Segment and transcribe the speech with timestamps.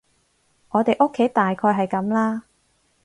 [0.69, 2.45] 我哋屋企大概係噉啦